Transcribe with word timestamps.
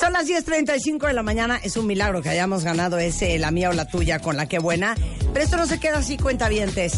Son 0.00 0.14
las 0.14 0.26
10.35 0.26 1.08
de 1.08 1.12
la 1.12 1.22
mañana. 1.22 1.60
Es 1.62 1.76
un 1.76 1.86
milagro 1.86 2.22
que 2.22 2.30
hayamos 2.30 2.64
ganado 2.64 2.96
ese 2.96 3.38
La 3.38 3.50
Mía 3.50 3.68
o 3.68 3.74
la 3.74 3.86
Tuya 3.86 4.18
con 4.18 4.34
la 4.34 4.46
que 4.46 4.58
buena. 4.58 4.96
Pero 5.34 5.44
esto 5.44 5.58
no 5.58 5.66
se 5.66 5.78
queda 5.78 5.98
así, 5.98 6.16
cuentavientes. 6.16 6.94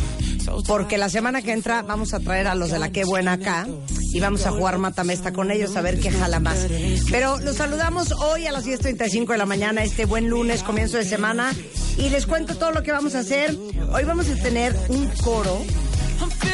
Porque 0.69 0.99
la 0.99 1.09
semana 1.09 1.43
que 1.43 1.51
entra 1.51 1.83
vamos 1.83 2.15
a 2.15 2.21
traer 2.21 2.47
a 2.47 2.55
los 2.55 2.71
de 2.71 2.79
la 2.79 2.91
que 2.91 3.05
buena 3.05 3.33
acá 3.33 3.67
y 4.13 4.21
vamos 4.21 4.47
a 4.47 4.53
jugar 4.53 4.79
matamesta 4.79 5.33
con 5.33 5.51
ellos 5.51 5.75
a 5.77 5.81
ver 5.81 5.99
qué 5.99 6.13
jala 6.13 6.39
más. 6.39 6.69
Pero 7.11 7.41
los 7.41 7.57
saludamos 7.57 8.13
hoy 8.13 8.47
a 8.47 8.53
las 8.53 8.65
10.35 8.65 9.33
de 9.33 9.39
la 9.39 9.47
mañana, 9.47 9.83
este 9.83 10.05
buen 10.05 10.29
lunes, 10.29 10.63
comienzo 10.63 10.97
de 10.97 11.05
semana. 11.05 11.53
Y 11.97 12.09
les 12.11 12.27
cuento 12.27 12.57
todo 12.57 12.71
lo 12.71 12.85
que 12.85 12.93
vamos 12.93 13.17
a 13.17 13.21
hacer. 13.21 13.57
Hoy 13.93 14.05
vamos 14.05 14.29
a 14.31 14.37
tener 14.37 14.77
un 14.89 15.09
coro 15.25 15.61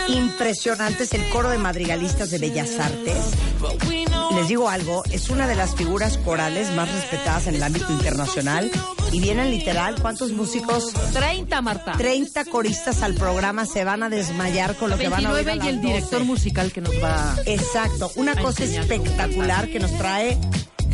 impresionante, 0.08 1.04
es 1.04 1.12
el 1.14 1.28
coro 1.30 1.50
de 1.50 1.58
madrigalistas 1.58 2.30
de 2.30 2.38
Bellas 2.38 2.78
Artes. 2.78 3.16
Les 4.34 4.48
digo 4.48 4.68
algo, 4.68 5.02
es 5.10 5.30
una 5.30 5.46
de 5.46 5.54
las 5.56 5.74
figuras 5.74 6.18
corales 6.18 6.70
más 6.74 6.90
respetadas 6.92 7.46
en 7.46 7.54
el 7.56 7.62
ámbito 7.62 7.90
internacional 7.92 8.70
y 9.10 9.20
vienen 9.20 9.50
literal, 9.50 9.96
¿cuántos 10.00 10.32
músicos? 10.32 10.92
30, 11.12 11.60
Marta. 11.62 11.92
30 11.96 12.44
coristas 12.46 13.02
al 13.02 13.14
programa 13.14 13.64
se 13.66 13.84
van 13.84 14.02
a 14.02 14.08
desmayar 14.10 14.76
con 14.76 14.90
lo 14.90 14.98
que 14.98 15.08
van 15.08 15.26
a 15.26 15.32
oír 15.32 15.48
a 15.48 15.54
29 15.54 15.64
y 15.64 15.68
el 15.68 15.74
las 15.76 15.82
director 15.84 16.18
12. 16.20 16.24
musical 16.24 16.72
que 16.72 16.80
nos 16.82 16.92
va 17.02 17.36
Exacto, 17.46 18.12
una 18.16 18.32
a 18.32 18.36
cosa 18.42 18.64
enseñar. 18.64 18.84
espectacular 18.84 19.68
que 19.68 19.80
nos 19.80 19.92
trae 19.96 20.38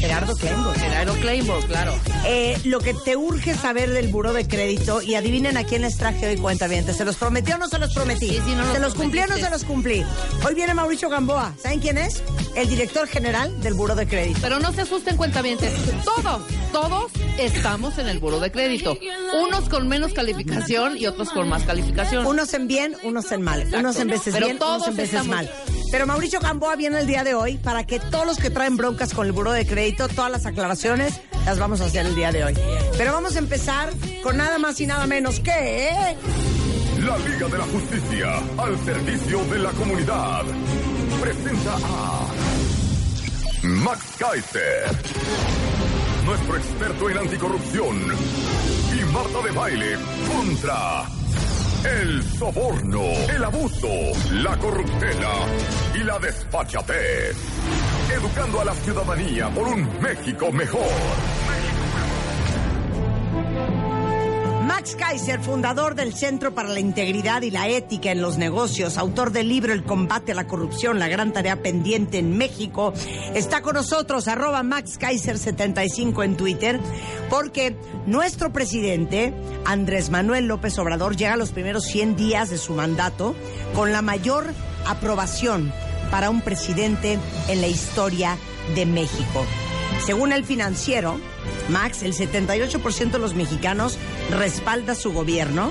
Gerardo 0.05 0.37
Kleinborg. 0.37 0.79
Gerardo 0.79 1.15
Claymore, 1.15 1.67
claro. 1.67 1.95
Eh, 2.27 2.59
lo 2.65 2.81
que 2.81 2.93
te 2.93 3.17
urge 3.17 3.55
saber 3.55 3.91
del 3.91 4.09
buró 4.09 4.33
de 4.35 4.47
crédito 4.47 5.01
y 5.01 5.15
adivinen 5.15 5.57
a 5.57 5.65
quién 5.65 5.81
les 5.83 5.97
traje 5.97 6.29
hoy 6.29 6.37
cuenta 6.37 6.67
bien. 6.69 6.85
¿Se 6.93 7.05
los 7.07 7.17
prometió 7.17 7.55
o 7.55 7.59
no 7.59 7.69
se 7.69 7.79
los 7.79 7.95
prometí? 7.95 8.29
Sí, 8.29 8.41
sí, 8.45 8.55
no 8.55 8.71
¿Se 8.73 8.81
los 8.81 8.95
cumplí 8.95 9.21
o 9.21 9.27
no 9.27 9.37
se 9.37 9.49
los 9.49 9.65
cumplí? 9.65 10.05
Hoy 10.47 10.55
viene 10.55 10.75
Mauricio 10.75 11.09
Gamboa. 11.09 11.55
¿Saben 11.63 11.81
quién 11.81 11.97
es? 11.97 12.23
El 12.55 12.69
director 12.69 13.09
general 13.09 13.61
del 13.63 13.73
buró 13.75 13.95
de 13.95 14.07
crédito. 14.07 14.39
Pero 14.43 14.61
no 14.61 14.73
se 14.73 14.83
asusten, 14.83 15.17
cuentavientes. 15.17 15.73
Todos, 16.05 16.43
todos 16.71 17.11
estamos 17.39 17.97
en 17.99 18.09
el 18.09 18.19
buro 18.19 18.41
de 18.41 18.53
crédito. 18.53 18.97
Unos 19.43 19.69
con 19.71 19.89
menos 19.89 20.13
calificación 20.13 20.99
y 20.99 21.07
otros 21.07 21.31
con 21.31 21.49
más 21.49 21.63
calificación. 21.63 22.27
Unos 22.27 22.53
en 22.55 22.69
bien, 22.69 22.95
unos 23.05 23.33
en 23.33 23.41
mal. 23.43 23.61
Exacto. 23.61 23.79
Unos 23.81 23.97
en 23.97 24.09
veces 24.09 24.35
Pero 24.35 24.47
bien, 24.47 24.59
unos 24.63 24.87
en 24.87 24.97
veces 24.97 25.15
estamos- 25.21 25.35
mal. 25.35 25.51
Pero 25.95 26.09
Mauricio 26.09 26.41
Gamboa 26.41 26.75
viene 26.75 26.99
el 26.99 27.07
día 27.07 27.23
de 27.23 27.35
hoy 27.35 27.57
para 27.57 27.87
que 27.87 28.01
todos 28.01 28.27
los 28.27 28.37
que 28.39 28.51
traen 28.51 28.77
broncas 28.77 29.15
con 29.15 29.27
el 29.27 29.33
buró 29.33 29.53
de 29.53 29.65
crédito, 29.65 30.09
todas 30.09 30.29
las 30.29 30.45
aclaraciones, 30.45 31.21
las 31.47 31.61
vamos 31.61 31.81
a 31.81 31.85
hacer 31.85 32.05
el 32.05 32.17
día 32.17 32.33
de 32.33 32.43
hoy. 32.43 32.55
Pero 32.99 33.13
vamos 33.13 33.37
a 33.37 33.39
empezar 33.39 33.91
con 34.21 34.37
nada 34.37 34.59
más 34.59 34.81
y 34.81 34.89
nada 34.89 35.07
menos 35.07 35.39
que... 35.39 36.17
La 36.99 37.17
Liga 37.19 37.47
de 37.47 37.59
la 37.59 37.65
Justicia 37.67 38.43
al 38.59 38.85
servicio 38.85 39.45
de 39.45 39.59
la 39.61 39.71
comunidad 39.71 40.43
presenta 41.21 41.77
a 41.77 42.27
Max 43.63 44.01
Kaiser, 44.19 44.91
nuestro 46.27 46.57
experto 46.57 47.11
en 47.11 47.19
anticorrupción, 47.19 47.97
y 48.99 49.13
Marta 49.13 49.43
de 49.47 49.51
Baile 49.53 49.97
contra 50.27 51.05
el 51.85 52.23
soborno, 52.23 53.03
el 53.35 53.45
abuso, 53.45 53.89
la 54.33 54.57
corruptela 54.57 55.47
y 55.95 55.99
la 55.99 56.19
desfachatez. 56.19 57.37
Educando 58.11 58.61
a 58.61 58.65
la 58.65 58.75
ciudadanía 58.75 59.49
por 59.51 59.69
un 59.69 60.01
México 60.01 60.51
mejor. 60.51 60.81
Max 64.85 64.97
Kaiser, 64.97 65.41
fundador 65.41 65.95
del 65.95 66.13
Centro 66.13 66.55
para 66.55 66.69
la 66.69 66.79
Integridad 66.79 67.41
y 67.41 67.51
la 67.51 67.69
Ética 67.69 68.13
en 68.13 68.21
los 68.21 68.37
Negocios, 68.37 68.99
autor 68.99 69.33
del 69.33 69.49
libro 69.49 69.73
El 69.73 69.83
combate 69.83 70.33
a 70.33 70.35
la 70.35 70.47
corrupción, 70.47 70.99
la 70.99 71.09
gran 71.09 71.33
tarea 71.33 71.63
pendiente 71.63 72.19
en 72.19 72.37
México, 72.37 72.93
está 73.35 73.63
con 73.63 73.77
nosotros, 73.77 74.29
arroba 74.29 74.63
Max 74.63 74.99
Kaiser 74.99 75.39
75 75.39 76.23
en 76.23 76.37
Twitter, 76.37 76.81
porque 77.31 77.79
nuestro 78.05 78.53
presidente, 78.53 79.33
Andrés 79.65 80.11
Manuel 80.11 80.49
López 80.49 80.79
Obrador, 80.79 81.17
llega 81.17 81.33
a 81.33 81.39
los 81.39 81.53
primeros 81.53 81.85
100 81.85 82.17
días 82.17 82.51
de 82.51 82.59
su 82.59 82.75
mandato 82.75 83.35
con 83.75 83.91
la 83.91 84.03
mayor 84.03 84.53
aprobación 84.87 85.73
para 86.11 86.29
un 86.29 86.43
presidente 86.43 87.19
en 87.49 87.63
la 87.63 87.69
historia 87.69 88.37
de 88.75 88.85
México. 88.85 89.47
Según 90.05 90.33
el 90.33 90.45
financiero, 90.45 91.19
Max, 91.69 92.03
el 92.03 92.15
78% 92.15 93.11
de 93.11 93.19
los 93.19 93.35
mexicanos 93.35 93.99
respalda 94.31 94.95
su 94.95 95.13
gobierno 95.13 95.71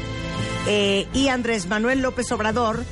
eh, 0.67 1.07
y 1.13 1.27
Andrés 1.27 1.67
Manuel 1.67 2.01
López 2.01 2.31
Obrador, 2.31 2.83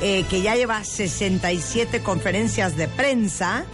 eh, 0.00 0.24
que 0.30 0.42
ya 0.42 0.56
lleva 0.56 0.82
67 0.84 2.02
conferencias 2.02 2.76
de 2.76 2.88
prensa, 2.88 3.64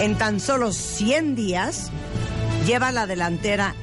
en 0.00 0.16
tan 0.16 0.40
solo 0.40 0.72
100 0.72 1.36
días 1.36 1.90
lleva 2.66 2.90
la 2.90 3.06
delantera 3.06 3.74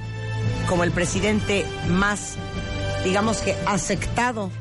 como 0.68 0.84
el 0.84 0.92
presidente 0.92 1.66
más, 1.90 2.36
digamos 3.04 3.38
que, 3.38 3.56
aceptado, 3.66 4.52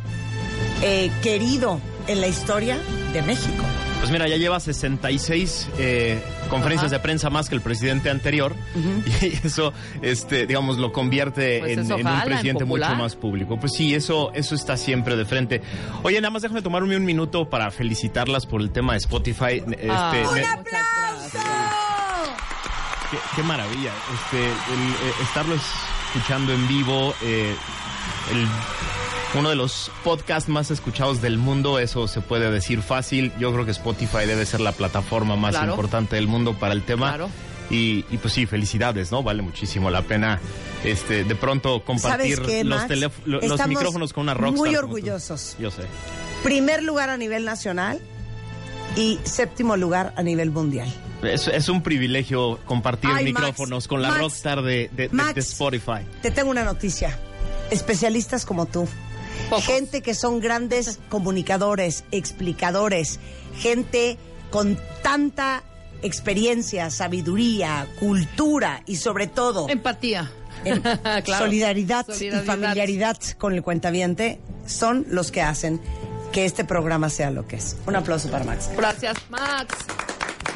eh, 0.83 1.11
querido 1.23 1.81
en 2.07 2.21
la 2.21 2.29
historia 2.29 2.79
de 3.13 3.23
México. 3.23 3.65
Pues 4.01 4.11
mira, 4.11 4.27
ya 4.27 4.37
lleva 4.39 4.59
66 4.59 5.69
eh, 5.79 6.19
conferencias 6.49 6.91
Ajá. 6.91 6.97
de 6.99 7.03
prensa 7.03 7.29
más 7.31 7.49
que 7.51 7.55
el 7.55 7.61
presidente 7.61 8.09
anterior 8.11 8.55
y 9.23 9.47
eso, 9.47 9.73
este, 10.01 10.47
digamos, 10.47 10.79
lo 10.79 10.91
convierte 10.91 11.59
Pues 11.61 11.79
en, 11.79 11.93
un 11.93 12.09
en 12.09 12.21
presidente 12.25 12.65
mucho 12.65 12.95
más 12.97 13.15
público. 13.15 13.61
Pues 13.61 13.73
sí, 13.75 13.95
eso, 13.95 14.33
eso 14.35 14.55
está 14.55 14.77
siempre 14.79 15.17
de 15.17 15.25
frente. 15.27 15.61
Oye, 16.03 16.19
nada 16.21 16.31
más 16.31 16.43
déjame 16.43 16.63
tomarme 16.63 16.97
un 16.97 17.05
minuto 17.05 17.49
para 17.51 17.71
felicitarlas 17.71 18.47
por 18.47 18.63
el 18.63 18.71
tema 18.71 18.93
de 18.95 18.99
Spotify. 18.99 19.63
Este, 19.71 19.89
Ah. 19.91 20.13
¡Un 20.33 20.39
aplauso! 20.39 21.39
Qué, 23.11 23.19
qué 23.37 23.43
maravilla. 23.43 23.91
Este, 24.15 24.45
el, 24.47 24.51
eh, 25.09 25.15
estarlo 25.23 25.55
escuchando 26.15 26.53
en 26.53 26.67
vivo, 26.69 27.15
eh, 27.23 27.55
el- 28.33 28.49
uno 29.39 29.49
de 29.51 29.55
los 29.55 29.93
podcasts 30.03 30.49
más 30.49 30.71
escuchados 30.73 31.23
del 31.23 31.39
mundo, 31.39 31.79
eso 31.79 32.09
se 32.09 32.21
puede 32.21 32.51
decir 32.51 32.83
fácil. 32.83 33.33
Yo 33.39 33.53
creo 33.53 33.65
que 33.65 33.71
Spotify 33.71 34.27
debe 34.27 34.45
ser 34.45 34.61
la 34.61 34.73
plataforma 34.73 35.37
más 35.37 35.53
Claro. 35.53 35.71
importante 35.73 36.17
del 36.17 36.27
mundo 36.27 36.55
para 36.59 36.75
el 36.75 36.83
tema. 36.83 37.09
Claro. 37.11 37.31
Y, 37.71 38.05
y 38.11 38.17
pues 38.17 38.35
sí, 38.35 38.47
felicidades, 38.47 39.13
¿no? 39.13 39.23
Vale 39.23 39.43
muchísimo 39.43 39.89
la 39.91 40.03
pena 40.03 40.41
este, 40.83 41.23
de 41.23 41.35
pronto 41.37 41.85
compartir 41.85 42.35
¿Sabes 42.37 42.49
qué, 42.51 42.65
los, 42.65 42.89
los 43.27 43.69
micrófonos 43.69 44.13
con 44.13 44.23
una 44.25 44.35
rockstar. 44.35 44.59
muy 44.59 44.75
orgullosos. 44.75 45.55
Yo 45.61 45.71
sé. 45.71 45.83
Primer 46.43 46.83
lugar 46.83 47.11
a 47.11 47.17
nivel 47.17 47.45
nacional 47.45 48.01
y 48.97 49.21
séptimo 49.23 49.77
lugar 49.77 50.13
a 50.17 50.23
nivel 50.25 50.51
mundial. 50.51 50.93
Es, 51.23 51.49
es 51.49 51.69
un 51.69 51.83
privilegio 51.83 52.59
compartir 52.65 53.11
Ay, 53.13 53.33
Max, 53.33 53.45
micrófonos 53.47 53.89
con 53.89 54.01
la 54.03 54.09
Max, 54.09 54.21
rockstar 54.21 54.63
de, 54.63 54.89
de- 54.93 55.09
de- 55.09 55.11
Max. 55.11 55.35
de 55.35 55.41
Spotify. 55.41 56.07
Te 56.23 56.31
tengo 56.31 56.51
una 56.51 56.65
noticia. 56.65 57.19
Especialistas 57.71 58.45
como 58.47 58.67
tú. 58.67 58.89
Pocos. 59.49 59.65
Gente 59.65 60.03
que 60.03 60.15
son 60.15 60.41
grandes 60.41 60.99
comunicadores, 61.09 62.05
explicadores, 62.11 63.21
gente 63.59 64.19
con 64.51 64.79
tanta 65.03 65.63
experiencia, 66.03 66.91
sabiduría, 66.91 67.87
cultura 67.99 68.83
y 68.87 68.97
sobre 68.97 69.27
todo 69.27 69.69
Empatía. 69.69 70.31
en 70.65 70.81
Claro. 71.25 71.45
solidaridad, 71.45 72.07
y 72.09 72.13
Solidaridad. 72.13 72.45
familiaridad 72.45 73.19
con 73.39 73.55
el 73.55 73.63
cuentaviente 73.63 74.41
son 74.67 75.07
los 75.11 75.31
que 75.31 75.43
hacen 75.43 75.81
que 76.33 76.45
este 76.45 76.65
programa 76.65 77.09
sea 77.11 77.31
lo 77.31 77.47
que 77.47 77.57
es. 77.57 77.77
Un 77.87 77.97
aplauso 77.97 78.31
para 78.31 78.45
Max. 78.45 78.71
Gracias, 78.77 79.17
Max. 79.31 79.75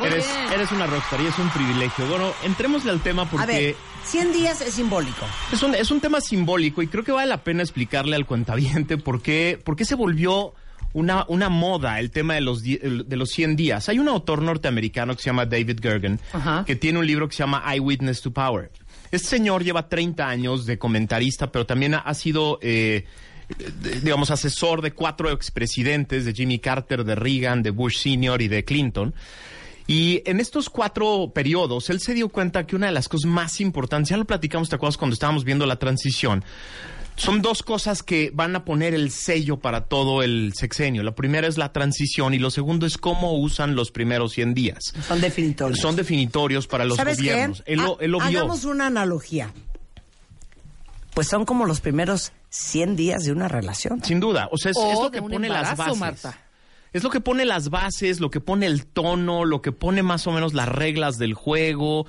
Eres, 0.03 0.27
eres 0.53 0.73
una 0.73 0.87
rockstar 0.87 1.21
y 1.21 1.27
es 1.27 1.39
un 1.39 1.49
privilegio. 1.51 2.07
Bueno, 2.07 2.33
entrémosle 2.45 2.91
al 2.91 3.01
tema 3.01 3.23
A 3.23 3.31
porque 3.31 3.47
ver, 3.47 3.77
100 4.05 4.33
días 4.33 4.61
es 4.61 4.75
simbólico. 4.75 5.25
es, 5.53 5.63
un, 5.63 5.75
es 5.75 5.91
un 5.91 6.01
tema 6.01 6.21
simbólico 6.21 6.83
y 6.83 6.89
creo 6.89 7.05
que 7.05 7.13
vale 7.13 7.29
la 7.29 7.43
pena 7.45 7.63
explicarle 7.63 8.17
al 8.17 8.27
cuentaviente 8.27 8.97
por 8.99 9.23
qué, 9.23 9.59
por 9.63 9.77
qué 9.77 9.85
se 9.85 9.95
volvió 9.95 10.55
una, 10.93 11.25
una 11.29 11.49
moda 11.49 11.99
el 12.01 12.11
tema 12.11 12.35
de 12.35 12.41
los, 12.41 12.63
de 12.63 13.17
los 13.17 13.31
100 13.31 13.57
días. 13.57 13.89
Hay 13.89 13.99
un 13.99 14.09
autor 14.09 14.43
norteamericano 14.43 15.15
que 15.17 15.23
se 15.23 15.27
llama 15.27 15.47
David 15.47 15.79
Gergen 15.83 16.21
Ajá. 16.33 16.65
que 16.67 16.77
tiene 16.77 16.99
un 16.99 17.07
libro 17.07 17.29
que 17.29 17.35
se 17.35 17.43
llama 17.43 17.63
Eyewitness 17.73 18.21
to 18.23 18.33
Power. 18.33 18.71
Este 19.11 19.29
señor 19.29 19.63
lleva 19.65 19.89
30 19.89 20.29
años 20.29 20.67
de 20.67 20.79
comentarista, 20.79 21.51
pero 21.53 21.67
también 21.67 21.95
ha, 21.95 21.99
ha 21.99 22.15
sido... 22.15 22.59
eh, 22.63 23.05
digamos, 24.03 24.31
asesor 24.31 24.81
de 24.81 24.93
cuatro 24.93 25.31
expresidentes, 25.31 26.25
de 26.25 26.33
Jimmy 26.33 26.59
Carter, 26.59 27.05
de 27.05 27.15
Reagan, 27.15 27.63
de 27.63 27.71
Bush 27.71 27.99
Sr. 27.99 28.41
y 28.41 28.49
de 28.49 28.65
Clinton. 28.65 29.15
Y 29.87 30.23
en 30.25 30.41
estos 30.41 30.71
cuatro 30.71 31.31
periodos, 31.35 31.91
él 31.91 32.01
se 32.01 32.15
dio 32.15 32.29
cuenta 32.31 32.67
que 32.67 32.75
una 32.77 32.87
de 32.87 32.93
las 32.93 33.09
cosas 33.09 33.31
más 33.31 33.61
importantes, 33.61 34.09
ya 34.11 34.17
lo 34.17 34.25
platicamos, 34.25 34.69
¿te 34.71 34.77
acuerdas 34.77 34.97
cuando 34.97 35.13
estábamos 35.15 35.45
viendo 35.45 35.67
la 35.67 35.77
transición? 35.79 36.43
Son 37.17 37.43
dos 37.43 37.63
cosas 37.63 38.03
que 38.03 38.31
van 38.35 38.57
a 38.57 38.65
poner 38.65 38.93
el 38.95 39.11
sello 39.13 39.59
para 39.61 39.83
todo 39.83 40.23
el 40.25 40.53
sexenio. 40.55 41.03
La 41.05 41.15
primera 41.15 41.47
es 41.47 41.59
la 41.59 41.73
transición 41.73 42.35
y 42.35 42.39
lo 42.41 42.51
segundo 42.51 42.87
es 42.87 42.99
cómo 42.99 43.35
usan 43.39 43.77
los 43.77 43.93
primeros 43.93 44.33
100 44.33 44.55
días. 44.55 44.93
Son 45.07 45.21
definitorios. 45.21 45.79
Son 45.79 45.95
definitorios 45.95 46.67
para 46.67 46.85
los 46.85 46.97
¿Sabes 46.97 47.19
gobiernos. 47.19 47.63
qué? 47.63 47.75
Él 47.75 47.81
lo, 47.83 48.01
él 48.01 48.11
lo 48.11 48.21
Ha- 48.21 48.29
vio. 48.31 48.39
Hagamos 48.41 48.65
una 48.65 48.87
analogía. 48.89 49.53
Pues 51.15 51.29
son 51.29 51.45
como 51.45 51.67
los 51.67 51.81
primeros 51.81 52.33
100 52.51 52.97
días 52.97 53.23
de 53.23 53.31
una 53.33 53.47
relación. 53.47 54.03
Sin 54.03 54.19
duda. 54.19 54.49
O 54.51 54.59
sea, 54.59 54.73
es, 54.73 54.77
O 54.77 54.91
es 54.93 54.99
lo 54.99 55.11
que 55.13 55.23
pone 55.23 55.49
las 55.49 55.77
bases. 55.77 55.97
Marta. 55.99 56.39
Es 56.95 57.03
lo 57.03 57.11
que 57.11 57.21
pone 57.21 57.45
las 57.45 57.71
bases, 57.71 58.21
lo 58.21 58.31
que 58.31 58.41
pone 58.41 58.67
el 58.67 58.87
tono, 58.87 59.45
lo 59.45 59.63
que 59.63 59.73
pone 59.73 60.05
más 60.05 60.29
o 60.29 60.31
menos 60.31 60.55
las 60.55 60.69
reglas 60.69 61.19
del 61.19 61.35
juego. 61.35 62.07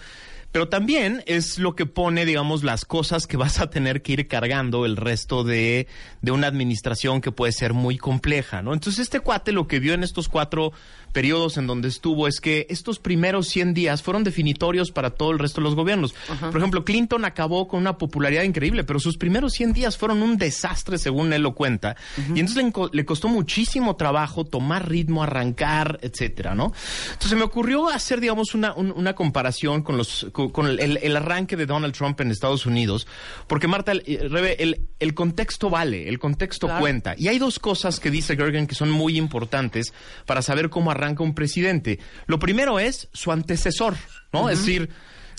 Pero 0.55 0.69
también 0.69 1.21
es 1.25 1.59
lo 1.59 1.75
que 1.75 1.85
pone, 1.85 2.23
digamos, 2.23 2.63
las 2.63 2.85
cosas 2.85 3.27
que 3.27 3.35
vas 3.35 3.59
a 3.59 3.69
tener 3.69 4.01
que 4.01 4.13
ir 4.13 4.27
cargando 4.29 4.85
el 4.85 4.95
resto 4.95 5.43
de, 5.43 5.85
de 6.21 6.31
una 6.31 6.47
administración 6.47 7.19
que 7.19 7.33
puede 7.33 7.51
ser 7.51 7.73
muy 7.73 7.97
compleja, 7.97 8.61
¿no? 8.61 8.71
Entonces, 8.73 8.99
este 9.01 9.19
cuate 9.19 9.51
lo 9.51 9.67
que 9.67 9.79
vio 9.81 9.93
en 9.93 10.03
estos 10.05 10.29
cuatro 10.29 10.71
periodos 11.11 11.57
en 11.57 11.65
donde 11.67 11.87
estuvo 11.89 12.27
es 12.27 12.39
que 12.41 12.67
estos 12.69 12.99
primeros 12.99 13.47
100 13.47 13.73
días 13.73 14.01
fueron 14.01 14.23
definitorios 14.25 14.91
para 14.91 15.11
todo 15.11 15.31
el 15.31 15.39
resto 15.39 15.59
de 15.61 15.65
los 15.65 15.75
gobiernos. 15.75 16.13
Por 16.39 16.57
ejemplo, 16.57 16.83
Clinton 16.83 17.23
acabó 17.25 17.67
con 17.69 17.79
una 17.81 17.97
popularidad 17.97 18.43
increíble, 18.43 18.83
pero 18.85 18.99
sus 18.99 19.17
primeros 19.17 19.53
100 19.53 19.71
días 19.73 19.97
fueron 19.97 20.21
un 20.21 20.37
desastre, 20.37 20.97
según 20.97 21.31
él 21.33 21.41
lo 21.41 21.53
cuenta. 21.55 21.95
Y 22.33 22.39
entonces 22.41 22.65
le, 22.93 23.05
costó 23.05 23.27
muchísimo 23.29 23.95
trabajo 23.95 24.43
tomar 24.45 24.89
ritmo, 24.89 25.23
arrancar, 25.23 25.99
etcétera, 26.01 26.53
¿no? 26.53 26.73
Entonces 27.13 27.37
me 27.37 27.43
ocurrió 27.45 27.87
hacer, 27.89 28.19
digamos, 28.21 28.53
una, 28.53 28.73
un- 28.73 28.91
una 28.91 29.15
comparación 29.15 29.83
con 29.83 29.95
los 29.97 30.27
con, 30.33 30.44
con 30.51 30.67
el, 30.67 30.79
el- 30.79 30.97
el 31.01 31.15
arranque 31.15 31.55
de 31.55 31.65
Donald 31.65 31.93
Trump 31.93 32.19
en 32.21 32.31
Estados 32.31 32.65
Unidos, 32.65 33.07
porque 33.47 33.67
Marta, 33.67 33.91
el, 33.91 34.03
eh, 34.05 34.27
Rebe, 34.29 34.61
el, 34.63 34.87
el 34.99 35.13
contexto 35.13 35.69
vale, 35.69 36.07
el 36.09 36.19
contexto 36.19 36.67
Claro. 36.67 36.81
cuenta. 36.81 37.15
Y 37.17 37.27
hay 37.27 37.39
dos 37.39 37.59
cosas 37.59 37.99
que 37.99 38.09
dice 38.11 38.35
Gergen 38.35 38.67
que 38.67 38.75
son 38.75 38.89
muy 38.91 39.17
importantes 39.17 39.93
para 40.25 40.41
saber 40.41 40.69
cómo 40.69 40.91
arranca 40.91 41.23
un 41.23 41.35
presidente. 41.35 41.99
Lo 42.27 42.39
primero 42.39 42.79
es 42.79 43.09
su 43.13 43.31
antecesor, 43.31 43.95
¿no? 44.33 44.49
Es 44.49 44.59
decir, 44.59 44.87
¿De 44.87 44.95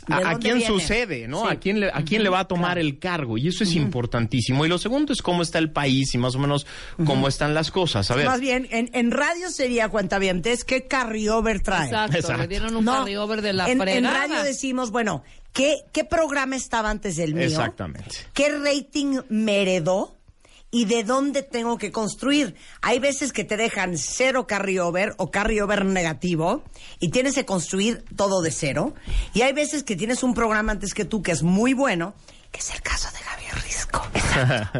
a, 0.08 0.38
quién 0.38 0.58
viene? 0.58 0.66
sucede, 0.66 1.28
¿no? 1.28 1.42
Sí. 1.42 1.48
A 1.50 1.56
quién 1.56 1.80
le, 1.80 1.90
a 1.92 2.02
quién 2.02 2.22
le 2.22 2.28
va 2.28 2.40
a 2.40 2.48
tomar 2.48 2.78
el 2.78 2.98
cargo. 2.98 3.38
Y 3.38 3.48
eso 3.48 3.64
es 3.64 3.74
importantísimo. 3.74 4.64
Y 4.64 4.68
lo 4.68 4.78
segundo 4.78 5.12
es 5.12 5.22
cómo 5.22 5.42
está 5.42 5.58
el 5.58 5.70
país 5.70 6.14
y 6.14 6.18
más 6.18 6.34
o 6.34 6.38
menos 6.38 6.66
cómo 7.04 7.28
están 7.28 7.54
las 7.54 7.70
cosas. 7.70 8.10
A 8.10 8.14
ver. 8.16 8.26
Más 8.26 8.40
bien, 8.40 8.66
en, 8.70 8.90
en 8.92 9.10
radio 9.10 9.50
sería 9.50 9.88
cuentavientes, 9.88 10.64
¿qué 10.64 10.86
carryover 10.86 11.60
trae? 11.60 11.86
Exacto, 11.86 12.16
Exacto. 12.16 12.42
le 12.42 12.48
dieron 12.48 12.76
un 12.76 12.84
No, 12.84 12.98
carryover 12.98 13.42
de 13.42 13.52
la 13.52 13.68
en, 13.70 13.86
en 13.86 14.04
radio 14.04 14.42
decimos, 14.42 14.90
bueno, 14.90 15.22
¿qué, 15.52 15.76
¿qué 15.92 16.04
programa 16.04 16.56
estaba 16.56 16.90
antes 16.90 17.16
del 17.16 17.34
mío? 17.34 17.44
Exactamente. 17.44 18.16
¿Qué 18.32 18.50
rating 18.50 19.20
me 19.28 19.62
heredó? 19.62 20.15
¿Y 20.78 20.84
de 20.84 21.04
dónde 21.04 21.42
tengo 21.42 21.78
que 21.78 21.90
construir? 21.90 22.54
Hay 22.82 22.98
veces 22.98 23.32
que 23.32 23.44
te 23.44 23.56
dejan 23.56 23.96
cero 23.96 24.46
carryover 24.46 25.14
o 25.16 25.30
carryover 25.30 25.86
negativo 25.86 26.64
y 27.00 27.08
tienes 27.08 27.34
que 27.34 27.46
construir 27.46 28.04
todo 28.14 28.42
de 28.42 28.50
cero. 28.50 28.92
Y 29.32 29.40
hay 29.40 29.54
veces 29.54 29.84
que 29.84 29.96
tienes 29.96 30.22
un 30.22 30.34
programa 30.34 30.72
antes 30.72 30.92
que 30.92 31.06
tú 31.06 31.22
que 31.22 31.32
es 31.32 31.42
muy 31.42 31.72
bueno, 31.72 32.12
que 32.56 32.60
es 32.62 32.74
el 32.74 32.80
caso 32.80 33.08
de 33.12 33.18
Gaby 33.22 33.62
Risco. 33.64 34.02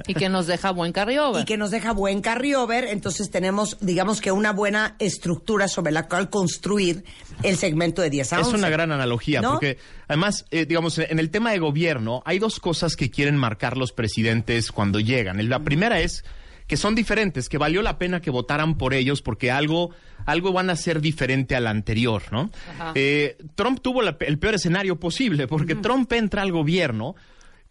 Y 0.07 0.15
que 0.15 0.29
nos 0.29 0.47
deja 0.47 0.71
buen 0.71 0.93
carryover. 0.93 1.43
y 1.43 1.45
que 1.45 1.57
nos 1.57 1.71
deja 1.71 1.93
buen 1.93 2.21
carryover, 2.23 2.85
entonces 2.85 3.31
tenemos, 3.31 3.77
digamos 3.81 4.21
que 4.21 4.33
una 4.33 4.53
buena 4.53 4.97
estructura 4.99 5.69
sobre 5.69 5.93
la 5.93 6.09
cual 6.09 6.31
construir 6.31 7.05
el 7.43 7.57
segmento 7.57 8.01
de 8.03 8.11
10 8.11 8.33
a 8.35 8.41
Es 8.41 8.47
11. 8.47 8.59
una 8.59 8.69
gran 8.71 8.93
analogía, 8.93 9.41
¿No? 9.43 9.53
porque 9.53 9.79
además, 10.09 10.45
eh, 10.51 10.65
digamos, 10.67 10.99
en 10.99 11.19
el 11.19 11.31
tema 11.31 11.51
de 11.53 11.59
gobierno, 11.59 12.23
hay 12.25 12.39
dos 12.39 12.61
cosas 12.61 12.97
que 12.97 13.11
quieren 13.11 13.37
marcar 13.37 13.77
los 13.77 13.93
presidentes 13.93 14.73
cuando 14.73 15.01
llegan. 15.01 15.47
La 15.49 15.61
primera 15.61 16.01
es 16.01 16.25
que 16.67 16.77
son 16.77 16.95
diferentes, 16.95 17.49
que 17.49 17.59
valió 17.59 17.81
la 17.83 17.97
pena 17.99 18.21
que 18.21 18.31
votaran 18.31 18.77
por 18.77 18.93
ellos 18.95 19.23
porque 19.23 19.51
algo, 19.53 19.91
algo 20.25 20.53
van 20.53 20.69
a 20.71 20.77
ser 20.77 21.01
diferente 21.01 21.55
al 21.57 21.67
anterior, 21.69 22.23
¿no? 22.33 22.51
Eh, 22.95 23.37
Trump 23.55 23.81
tuvo 23.83 24.03
la- 24.03 24.17
el 24.21 24.39
peor 24.39 24.55
escenario 24.57 24.99
posible 24.99 25.47
porque 25.47 25.75
Trump 25.77 26.13
entra 26.13 26.43
al 26.43 26.51
gobierno 26.53 27.15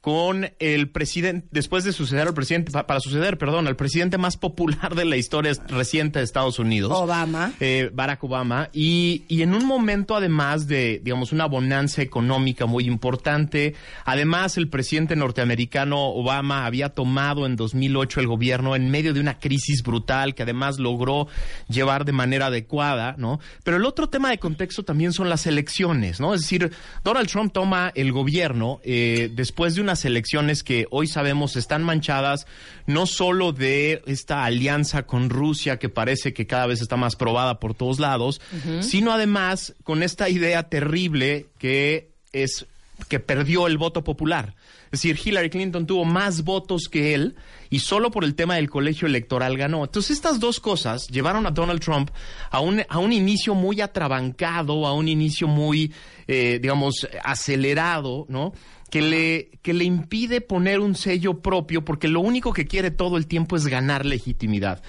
con 0.05 0.51
el 0.59 0.89
presidente, 0.91 1.47
después 1.49 1.83
de 1.83 1.91
suceder 1.91 2.27
al 2.27 2.35
presidente, 2.35 2.71
pa- 2.71 2.85
para 2.85 2.99
suceder, 2.99 3.39
perdón, 3.39 3.65
al 3.65 3.75
presidente 3.75 4.19
más 4.19 4.37
popular 4.37 4.93
de 4.93 5.03
la 5.03 5.17
historia 5.17 5.51
reciente 5.67 6.19
de 6.19 6.25
Estados 6.25 6.59
Unidos. 6.59 6.91
Obama. 6.95 7.53
Eh, 7.59 7.89
Barack 7.91 8.23
Obama, 8.23 8.69
y, 8.71 9.23
y 9.27 9.41
en 9.41 9.55
un 9.55 9.65
momento 9.65 10.15
además 10.15 10.67
de, 10.67 11.01
digamos, 11.03 11.31
una 11.31 11.47
bonanza 11.47 12.03
económica 12.03 12.67
muy 12.67 12.83
importante, 12.85 13.73
además 14.05 14.57
el 14.57 14.69
presidente 14.69 15.15
norteamericano 15.15 15.97
Obama 16.09 16.67
había 16.67 16.89
tomado 16.89 17.47
en 17.47 17.55
2008 17.55 18.19
el 18.19 18.27
gobierno 18.27 18.75
en 18.75 18.91
medio 18.91 19.11
de 19.11 19.19
una 19.21 19.39
crisis 19.39 19.81
brutal 19.81 20.35
que 20.35 20.43
además 20.43 20.77
logró 20.77 21.27
llevar 21.67 22.05
de 22.05 22.11
manera 22.11 22.45
adecuada, 22.45 23.15
¿no? 23.17 23.39
Pero 23.63 23.77
el 23.77 23.85
otro 23.85 24.07
tema 24.09 24.29
de 24.29 24.37
contexto 24.37 24.83
también 24.83 25.13
son 25.13 25.29
las 25.31 25.47
elecciones, 25.47 26.19
¿no? 26.19 26.35
Es 26.35 26.41
decir, 26.41 26.71
Donald 27.03 27.27
Trump 27.27 27.51
toma 27.51 27.91
el 27.95 28.11
gobierno 28.11 28.79
eh, 28.83 29.31
después 29.33 29.73
de 29.73 29.81
unas 29.95 30.03
elecciones 30.03 30.62
que 30.62 30.88
hoy 30.92 31.07
sabemos 31.07 31.56
están 31.56 31.81
manchadas 31.81 32.47
no 32.86 33.06
solo 33.06 33.53
de 33.53 34.01
esta 34.07 34.44
alianza 34.44 35.03
con 35.03 35.30
Rusia 35.30 35.80
que 35.80 35.88
parece 35.88 36.33
que 36.33 36.45
cada 36.45 36.68
vez 36.68 36.81
está 36.81 36.97
más 36.97 37.15
probada 37.15 37.62
por 37.62 37.75
todos 37.75 37.97
lados, 38.00 38.42
sino 38.81 39.13
además 39.13 39.74
con 39.86 40.03
esta 40.03 40.27
idea 40.27 40.63
terrible 40.63 41.45
que 41.59 42.09
es 42.33 42.65
que 43.07 43.21
perdió 43.21 43.68
el 43.68 43.77
voto 43.77 44.03
popular. 44.03 44.53
Es 44.86 45.01
decir, 45.01 45.18
Hillary 45.24 45.50
Clinton 45.50 45.88
tuvo 45.88 46.03
más 46.03 46.44
votos 46.44 46.89
que 46.91 47.13
él 47.13 47.36
y 47.69 47.80
solo 47.80 48.12
por 48.12 48.25
el 48.25 48.36
tema 48.36 48.56
del 48.56 48.69
colegio 48.69 49.07
electoral 49.07 49.57
ganó. 49.57 49.86
Entonces, 49.86 50.12
estas 50.12 50.41
dos 50.41 50.59
cosas 50.59 51.07
llevaron 51.07 51.45
a 51.45 51.51
Donald 51.51 51.80
Trump 51.80 52.12
a 52.51 52.59
un, 52.59 52.83
a 52.88 53.00
un 53.00 53.13
inicio 53.13 53.56
muy 53.56 53.80
atrabancado, 53.80 54.86
a 54.86 54.94
un 54.94 55.07
inicio 55.07 55.48
muy, 55.48 55.94
eh, 56.27 56.59
digamos, 56.62 57.07
acelerado, 57.24 58.25
¿no? 58.27 58.53
Que 58.89 59.01
le, 59.01 59.49
que 59.61 59.73
le 59.73 59.83
impide 59.83 60.41
poner 60.41 60.79
un 60.79 60.95
sello 60.95 61.41
propio 61.41 61.83
porque 61.83 62.07
lo 62.07 62.21
único 62.21 62.53
que 62.53 62.65
quiere 62.65 62.91
todo 62.91 63.17
el 63.17 63.27
tiempo 63.27 63.57
es 63.57 63.67
ganar 63.67 64.05
legitimidad. 64.05 64.81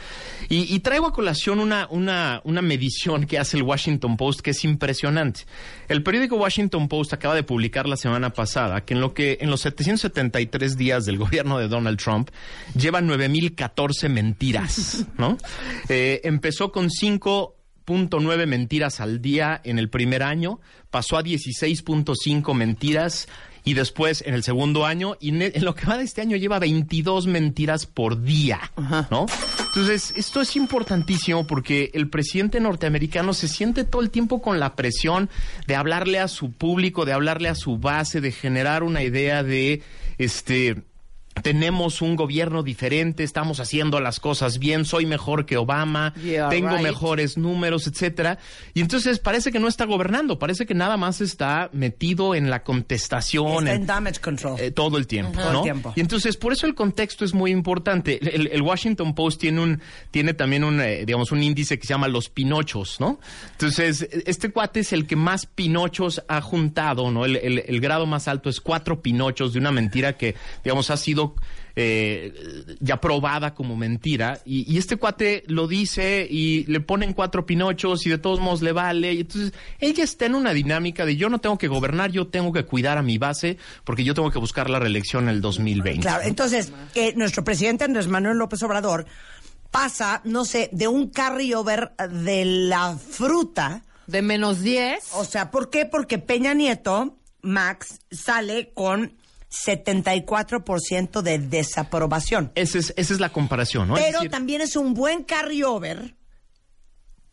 Y, 0.49 0.73
y 0.73 0.79
traigo 0.81 1.07
a 1.07 1.13
colación 1.13 1.59
una, 1.59 1.89
una, 1.91 2.41
una 2.45 2.63
medición 2.63 3.27
que 3.27 3.39
hace 3.39 3.57
el 3.57 3.63
Washington 3.63 4.17
Post 4.17 4.41
que 4.41 4.51
es 4.51 4.65
impresionante. 4.65 5.41
El 5.89 6.03
periódico 6.03 6.37
Washington 6.37 6.89
Post 6.89 7.13
acaba 7.15 7.35
de 7.35 7.43
publicar 7.43 7.89
la 7.89 7.97
semana 7.97 8.31
pasada 8.31 8.85
que 8.85 8.95
en 8.95 9.01
lo 9.01 9.15
que 9.15 9.39
en 9.41 9.51
los 9.51 9.61
773 9.63 10.77
días 10.77 11.05
del 11.05 11.19
gobierno 11.27 11.59
de 11.59 11.69
Donald 11.69 11.99
Trump 11.99 12.31
lleva 12.75 13.01
9014 13.01 14.09
mentiras, 14.09 15.07
¿no? 15.19 15.37
Eh, 15.89 16.21
empezó 16.25 16.73
con 16.73 16.89
5.9 16.89 18.47
mentiras 18.47 19.01
al 19.01 19.21
día 19.21 19.61
en 19.65 19.79
el 19.79 19.89
primer 19.89 20.23
año, 20.23 20.61
pasó 20.91 21.17
a 21.17 21.23
16.5 21.23 22.55
mentiras 22.55 23.29
y 23.67 23.75
después 23.75 24.23
en 24.25 24.35
el 24.35 24.45
segundo 24.45 24.87
año 24.87 25.17
y 25.21 25.31
en 25.31 25.65
lo 25.65 25.75
que 25.75 25.87
va 25.87 25.99
de 25.99 26.05
este 26.05 26.21
año 26.21 26.37
lleva 26.37 26.61
22 26.61 27.27
mentiras 27.27 27.85
por 27.85 28.23
día, 28.23 28.71
¿no? 29.11 29.27
Entonces, 29.59 30.15
esto 30.17 30.41
es 30.41 30.55
importantísimo 30.55 31.49
porque 31.49 31.91
el 31.93 32.09
presidente 32.09 32.61
norteamericano 32.61 33.35
se 33.35 33.49
siente 33.49 33.83
todo 33.83 34.03
el 34.03 34.11
tiempo 34.11 34.41
con 34.41 34.61
la 34.61 34.77
presión 34.77 35.29
de 35.67 35.75
hablarle 35.75 36.21
a 36.21 36.29
su 36.29 36.53
público, 36.53 37.05
de 37.05 37.13
hablarle 37.13 37.49
a 37.49 37.57
su 37.57 37.77
base, 37.77 38.21
de 38.21 38.31
generar 38.31 38.85
una 38.85 39.03
idea 39.03 39.43
de 39.43 39.83
este 40.17 40.85
tenemos 41.43 42.03
un 42.03 42.17
gobierno 42.17 42.63
diferente, 42.63 43.23
estamos 43.23 43.61
haciendo 43.61 44.01
las 44.01 44.21
cosas 44.21 44.59
bien, 44.59 44.85
soy 44.85 45.07
mejor 45.07 45.47
que 45.47 45.57
Obama, 45.57 46.15
Yeah, 46.23 46.49
tengo 46.49 46.71
right. 46.71 46.81
mejores 46.83 47.37
números, 47.37 47.87
etcétera. 47.87 48.39
Y 48.75 48.81
entonces 48.81 49.19
parece 49.19 49.53
que 49.53 49.59
no 49.61 49.69
está 49.69 49.85
gobernando, 49.85 50.39
parece 50.39 50.67
que 50.67 50.75
nada 50.75 50.97
más 50.97 51.21
está 51.21 51.69
metido 51.73 52.35
en 52.35 52.51
la 52.51 52.63
contestación, 52.63 53.47
Está 53.59 53.75
en- 53.75 53.81
en 53.83 53.87
damage 53.87 54.21
control. 54.21 54.59
eh, 54.61 54.71
todo 54.71 54.99
el 54.99 55.07
tiempo, 55.07 55.33
Todo 55.39 55.47
el 55.49 55.53
¿no? 55.53 55.63
tiempo. 55.63 55.93
Y 55.95 56.01
entonces 56.01 56.37
por 56.37 56.53
eso 56.53 56.67
el 56.67 56.75
contexto 56.75 57.25
es 57.25 57.35
muy 57.35 57.51
importante. 57.51 58.19
El, 58.35 58.49
el 58.49 58.63
Washington 58.63 59.15
Post 59.15 59.41
tiene 59.41 59.61
un 59.61 59.81
tiene 60.11 60.35
también 60.35 60.65
un 60.65 60.81
eh, 60.81 61.05
digamos 61.07 61.33
un 61.33 61.43
índice 61.43 61.79
que 61.79 61.87
se 61.87 61.93
llama 61.93 62.09
los 62.09 62.29
pinochos, 62.29 62.99
¿no? 62.99 63.21
Entonces 63.53 64.09
este 64.27 64.51
cuate 64.51 64.81
es 64.81 64.93
el 64.93 65.07
que 65.07 65.17
más 65.17 65.47
pinochos 65.47 66.23
ha 66.29 66.41
juntado, 66.41 67.11
¿no? 67.11 67.25
El, 67.25 67.37
el- 67.37 67.63
el 67.67 67.81
grado 67.81 68.07
más 68.07 68.27
alto 68.29 68.49
es 68.49 68.61
cuatro 68.61 69.01
pinochos 69.03 69.53
de 69.53 69.59
una 69.59 69.71
mentira 69.71 70.15
que 70.15 70.35
digamos 70.65 70.91
ha 70.91 70.97
sido 70.97 71.26
eh, 71.75 72.33
ya 72.81 73.01
probada 73.01 73.55
como 73.55 73.77
mentira 73.77 74.41
y, 74.45 74.73
y 74.73 74.79
este 74.79 74.97
cuate 74.97 75.45
lo 75.47 75.67
dice 75.67 76.27
y 76.29 76.65
le 76.65 76.81
ponen 76.81 77.13
cuatro 77.13 77.45
pinochos 77.45 78.07
y 78.07 78.11
de 78.11 78.19
todos 78.19 78.41
modos 78.41 78.63
le 78.63 78.73
vale 78.73 79.13
y 79.13 79.21
entonces 79.21 79.53
ella 79.79 80.05
está 80.05 80.27
en 80.27 80.35
una 80.35 80.53
dinámica 80.53 81.05
de 81.05 81.17
yo 81.17 81.29
no 81.29 81.39
tengo 81.39 81.59
que 81.59 81.69
gobernar 81.69 82.11
yo 82.11 82.29
tengo 82.29 82.53
que 82.53 82.65
cuidar 82.65 82.99
a 82.99 83.03
mi 83.03 83.19
base 83.19 83.59
porque 83.85 84.05
yo 84.05 84.15
tengo 84.15 84.31
que 84.31 84.39
buscar 84.39 84.71
la 84.71 84.79
reelección 84.79 85.25
en 85.25 85.31
el 85.31 85.41
2020 85.41 86.01
Claro, 86.01 86.23
entonces, 86.25 86.73
eh, 86.95 87.13
nuestro 87.17 87.45
presidente 87.45 87.85
Andrés 87.85 88.09
Manuel 88.09 88.39
López 88.39 88.63
Obrador 88.63 89.07
pasa, 89.71 90.21
no 90.25 90.45
sé, 90.45 90.71
de 90.73 90.89
un 90.89 91.11
carryover 91.11 91.93
de 92.11 92.45
la 92.45 92.97
fruta 92.97 93.83
De 94.07 94.23
menos 94.23 94.63
10. 94.63 95.11
O 95.15 95.25
sea, 95.25 95.51
¿por 95.51 95.69
qué? 95.69 95.85
Porque 95.85 96.19
Peña 96.19 96.55
Nieto, 96.55 97.17
Max, 97.43 98.01
sale 98.11 98.73
con 98.73 99.13
74% 99.51 101.23
de 101.23 101.39
desaprobación. 101.39 102.53
Esa 102.55 102.79
es, 102.79 102.95
esa 102.97 103.15
es 103.15 103.21
la 103.21 103.31
comparación, 103.31 103.89
¿no? 103.89 103.95
Pero 103.95 104.19
decir, 104.19 104.31
también 104.31 104.61
es 104.61 104.77
un 104.77 104.95
buen 104.95 105.23
carryover 105.23 106.15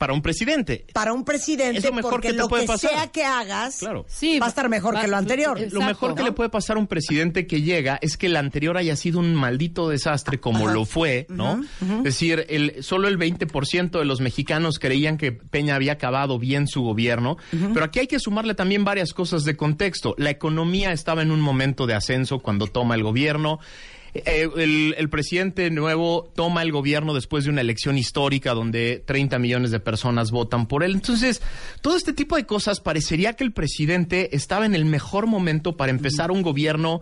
para 0.04 0.14
un 0.14 0.22
presidente. 0.22 0.86
para 0.94 1.14
un 1.14 1.24
presidente 1.24 1.78
Es 1.80 1.86
lo 1.86 1.94
mejor 1.94 2.12
porque 2.12 2.28
que 2.28 2.34
te 2.34 2.40
lo 2.40 2.50
puede 2.50 2.64
que 2.64 2.68
pasar. 2.68 2.92
sea 2.92 3.08
que 3.08 3.24
hagas 3.24 3.78
Claro. 3.78 4.06
Sí, 4.10 4.38
va 4.38 4.48
a 4.48 4.50
estar 4.50 4.68
mejor 4.68 4.96
va- 4.96 5.02
que 5.02 5.08
lo 5.08 5.16
anterior. 5.16 5.58
Lo 5.72 5.82
mejor 5.82 6.14
que 6.14 6.24
le 6.24 6.34
puede 6.34 6.50
pasar 6.50 6.76
a 6.76 6.80
un 6.80 6.88
presidente 6.88 7.48
que 7.48 7.62
llega 7.62 7.98
es 8.02 8.18
que 8.18 8.26
el 8.26 8.36
anterior 8.36 8.76
haya 8.78 8.98
sido 8.98 9.20
un 9.20 9.34
maldito 9.34 9.88
desastre 9.88 10.40
como 10.42 10.68
lo 10.68 10.84
fue, 10.86 11.26
¿no? 11.30 11.62
Es 12.00 12.04
decir, 12.04 12.46
el, 12.50 12.84
solo 12.84 13.08
el 13.08 13.18
20% 13.18 13.98
de 14.00 14.06
los 14.06 14.20
mexicanos 14.20 14.78
creían 14.80 15.18
que 15.18 15.32
Peña 15.32 15.76
había 15.76 15.94
acabado 15.94 16.38
bien 16.40 16.68
su 16.68 16.82
gobierno, 16.82 17.38
pero 17.74 17.86
aquí 17.86 18.00
hay 18.00 18.08
que 18.08 18.20
sumarle 18.20 18.56
también 18.56 18.84
varias 18.84 19.14
cosas 19.14 19.46
de 19.46 19.56
contexto. 19.56 20.16
La 20.18 20.30
economía 20.32 20.92
estaba 20.92 21.22
en 21.22 21.32
un 21.32 21.40
momento 21.40 21.88
de 21.88 21.94
ascenso 21.94 22.40
cuando 22.40 22.68
toma 22.68 22.96
el 22.96 23.04
gobierno. 23.04 23.60
Eh, 24.14 24.48
el, 24.58 24.94
el 24.98 25.10
presidente 25.10 25.70
nuevo 25.72 26.32
toma 26.36 26.62
el 26.62 26.72
gobierno 26.72 27.16
después 27.16 27.46
de 27.46 27.50
una 27.50 27.62
elección 27.62 27.98
histórica 27.98 28.54
donde 28.54 29.04
30 29.06 29.40
millones 29.40 29.72
de 29.72 29.80
personas 29.80 30.30
votan 30.32 30.68
por 30.68 30.84
él. 30.84 30.94
Entonces, 30.94 31.42
todo 31.82 31.96
este 31.96 32.14
tipo 32.14 32.36
de 32.36 32.46
cosas 32.46 32.80
parecería 32.80 33.34
que 33.34 33.44
el 33.44 33.54
presidente 33.54 34.36
estaba 34.36 34.66
en 34.66 34.76
el 34.76 34.86
mejor 34.86 35.26
momento 35.26 35.78
para 35.78 35.92
empezar 35.92 36.32
un 36.32 36.44
gobierno 36.44 37.02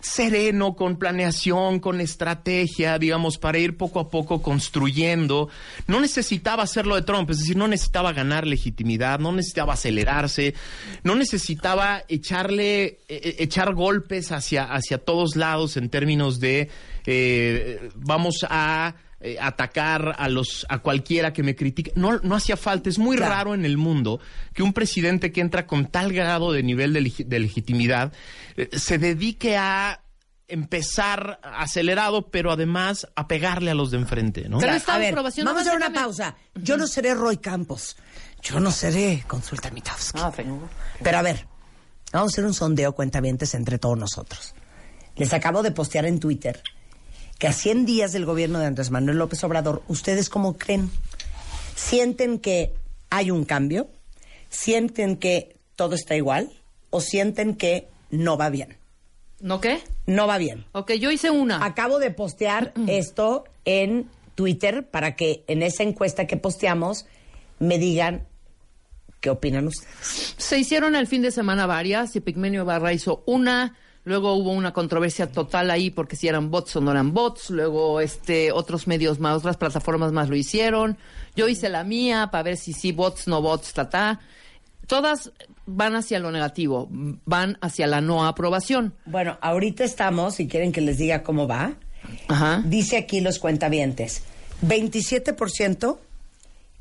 sereno, 0.00 0.74
con 0.74 0.96
planeación, 0.96 1.80
con 1.80 2.00
estrategia, 2.00 2.98
digamos, 2.98 3.38
para 3.38 3.58
ir 3.58 3.76
poco 3.76 4.00
a 4.00 4.10
poco 4.10 4.42
construyendo. 4.42 5.48
No 5.86 6.00
necesitaba 6.00 6.62
hacerlo 6.62 6.94
de 6.94 7.02
Trump, 7.02 7.30
es 7.30 7.38
decir, 7.38 7.56
no 7.56 7.68
necesitaba 7.68 8.12
ganar 8.12 8.46
legitimidad, 8.46 9.18
no 9.18 9.32
necesitaba 9.32 9.74
acelerarse, 9.74 10.54
no 11.02 11.14
necesitaba 11.14 12.02
echarle, 12.08 12.84
eh, 12.84 12.98
eh, 13.08 13.36
echar 13.38 13.74
golpes 13.74 14.32
hacia, 14.32 14.64
hacia 14.64 14.98
todos 14.98 15.36
lados 15.36 15.76
en 15.76 15.88
términos 15.88 16.40
de 16.40 16.68
eh, 17.06 17.90
vamos 17.94 18.44
a 18.48 18.96
eh, 19.20 19.36
atacar 19.40 20.14
a 20.18 20.28
los 20.28 20.66
a 20.68 20.78
cualquiera 20.78 21.32
que 21.32 21.42
me 21.42 21.56
critique. 21.56 21.92
No, 21.96 22.18
no 22.22 22.34
hacía 22.34 22.56
falta. 22.56 22.88
Es 22.90 22.98
muy 22.98 23.16
Claro. 23.16 23.32
raro 23.32 23.54
en 23.54 23.64
el 23.64 23.76
mundo 23.78 24.20
que 24.52 24.62
un 24.62 24.72
presidente 24.72 25.32
que 25.32 25.40
entra 25.40 25.66
con 25.66 25.86
tal 25.86 26.12
grado 26.12 26.52
de 26.52 26.62
nivel 26.62 26.92
de, 26.92 27.00
legi- 27.00 27.24
de 27.26 27.38
legitimidad 27.38 28.12
eh, 28.56 28.68
se 28.76 28.98
dedique 28.98 29.56
a 29.56 30.02
empezar 30.48 31.40
acelerado, 31.42 32.30
pero 32.30 32.52
además 32.52 33.08
a 33.16 33.26
pegarle 33.26 33.70
a 33.70 33.74
los 33.74 33.90
de 33.90 33.98
enfrente, 33.98 34.48
¿no? 34.48 34.58
Pero 34.58 34.74
esta 34.74 34.94
a 34.94 34.98
ver, 34.98 35.08
aprobación 35.10 35.44
no 35.44 35.52
vamos 35.52 35.66
a 35.66 35.70
hacer 35.70 35.76
una 35.84 35.92
pausa. 35.92 36.36
Yo 36.54 36.76
no 36.76 36.86
seré 36.86 37.14
Roy 37.14 37.38
Campos. 37.38 37.96
Yo 38.42 38.60
no 38.60 38.70
seré 38.70 39.24
Consulta 39.26 39.70
Mitowski. 39.70 40.20
Ah. 40.22 40.32
Pero 41.02 41.18
a 41.18 41.22
ver, 41.22 41.46
vamos 42.12 42.30
a 42.30 42.32
hacer 42.34 42.44
un 42.44 42.54
sondeo 42.54 42.92
cuentavientes 42.94 43.54
entre 43.54 43.78
todos 43.78 43.98
nosotros. 43.98 44.54
Les 45.16 45.32
acabo 45.32 45.62
de 45.64 45.72
postear 45.72 46.04
en 46.06 46.20
Twitter 46.20 46.62
que 47.38 47.48
a 47.48 47.52
100 47.52 47.86
días 47.86 48.12
del 48.12 48.24
gobierno 48.24 48.58
de 48.58 48.66
Andrés 48.66 48.90
Manuel 48.90 49.18
López 49.18 49.42
Obrador, 49.44 49.82
¿ustedes 49.88 50.28
cómo 50.28 50.56
creen? 50.56 50.90
¿Sienten 51.74 52.38
que 52.38 52.72
hay 53.10 53.30
un 53.30 53.44
cambio? 53.44 53.88
¿Sienten 54.48 55.16
que 55.16 55.56
todo 55.76 55.94
está 55.94 56.16
igual? 56.16 56.50
¿O 56.90 57.00
sienten 57.00 57.54
que 57.54 57.88
no 58.10 58.36
va 58.38 58.48
bien? 58.48 58.76
¿No 59.40 59.60
qué? 59.60 59.80
No 60.06 60.26
va 60.26 60.38
bien. 60.38 60.64
Ok, 60.72 60.92
yo 60.92 61.10
hice 61.10 61.30
una. 61.30 61.64
Acabo 61.64 61.98
de 61.98 62.10
postear 62.10 62.72
esto 62.86 63.44
en 63.64 64.08
Twitter 64.34 64.86
para 64.88 65.14
que 65.16 65.44
en 65.46 65.62
esa 65.62 65.82
encuesta 65.82 66.26
que 66.26 66.36
posteamos 66.36 67.06
me 67.58 67.78
digan 67.78 68.26
qué 69.20 69.30
opinan 69.30 69.66
ustedes. 69.66 70.34
Se 70.38 70.58
hicieron 70.58 70.96
el 70.96 71.06
fin 71.06 71.22
de 71.22 71.30
semana 71.30 71.66
varias 71.66 72.16
y 72.16 72.20
Pigmenio 72.20 72.64
Barra 72.64 72.92
hizo 72.92 73.22
una. 73.26 73.76
Luego 74.06 74.34
hubo 74.34 74.52
una 74.52 74.72
controversia 74.72 75.32
total 75.32 75.68
ahí 75.68 75.90
porque 75.90 76.14
si 76.14 76.28
eran 76.28 76.48
bots 76.48 76.76
o 76.76 76.80
no 76.80 76.92
eran 76.92 77.12
bots. 77.12 77.50
Luego 77.50 78.00
este 78.00 78.52
otros 78.52 78.86
medios 78.86 79.18
más, 79.18 79.36
otras 79.38 79.56
plataformas 79.56 80.12
más 80.12 80.28
lo 80.28 80.36
hicieron. 80.36 80.96
Yo 81.34 81.48
hice 81.48 81.68
la 81.68 81.82
mía 81.82 82.28
para 82.30 82.44
ver 82.44 82.56
si 82.56 82.72
sí 82.72 82.92
bots, 82.92 83.26
no 83.26 83.42
bots, 83.42 83.72
ta, 83.72 83.90
ta. 83.90 84.20
Todas 84.86 85.32
van 85.66 85.96
hacia 85.96 86.20
lo 86.20 86.30
negativo, 86.30 86.86
van 87.24 87.58
hacia 87.60 87.88
la 87.88 88.00
no 88.00 88.24
aprobación. 88.24 88.94
Bueno, 89.06 89.38
ahorita 89.40 89.82
estamos, 89.82 90.36
si 90.36 90.46
quieren 90.46 90.70
que 90.70 90.80
les 90.82 90.98
diga 90.98 91.24
cómo 91.24 91.48
va, 91.48 91.74
Ajá. 92.28 92.62
dice 92.64 92.96
aquí 92.98 93.20
los 93.20 93.40
cuentavientes, 93.40 94.22
27% 94.64 95.98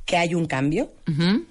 que 0.06 0.18
hay 0.18 0.36
un 0.36 0.46
cambio, 0.46 0.92
Ujú. 1.10 1.44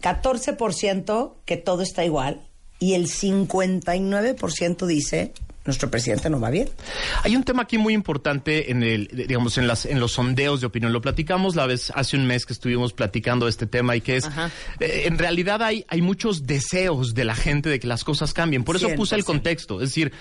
14% 0.00 1.32
que 1.44 1.56
todo 1.56 1.82
está 1.82 2.04
igual 2.04 2.42
y 2.78 2.94
el 2.94 3.08
59% 3.08 4.86
dice 4.86 5.32
nuestro 5.66 5.90
presidente 5.90 6.30
no 6.30 6.40
va 6.40 6.50
bien. 6.50 6.68
Hay 7.24 7.36
un 7.36 7.42
tema 7.42 7.62
aquí 7.62 7.76
muy 7.76 7.92
importante 7.92 8.70
en 8.70 8.82
el, 8.82 9.08
digamos, 9.08 9.58
en 9.58 9.66
las, 9.66 9.84
en 9.84 10.00
los 10.00 10.12
sondeos 10.12 10.60
de 10.60 10.66
opinión. 10.68 10.92
Lo 10.92 11.00
platicamos 11.00 11.56
la 11.56 11.66
vez 11.66 11.92
hace 11.94 12.16
un 12.16 12.26
mes 12.26 12.46
que 12.46 12.52
estuvimos 12.52 12.92
platicando 12.92 13.46
de 13.46 13.50
este 13.50 13.66
tema 13.66 13.96
y 13.96 14.00
que 14.00 14.16
es, 14.16 14.26
eh, 14.80 15.02
en 15.06 15.18
realidad 15.18 15.62
hay, 15.62 15.84
hay 15.88 16.02
muchos 16.02 16.46
deseos 16.46 17.14
de 17.14 17.24
la 17.24 17.34
gente 17.34 17.68
de 17.68 17.80
que 17.80 17.86
las 17.86 18.04
cosas 18.04 18.32
cambien. 18.32 18.64
Por 18.64 18.76
eso 18.76 18.88
puse 18.94 19.16
el 19.16 19.22
100%. 19.22 19.24
contexto. 19.24 19.82
Es 19.82 19.90
decir, 19.90 20.12